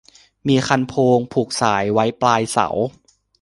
[0.47, 2.67] มีคันโพง ผูกสาย ไว้ปลายเสา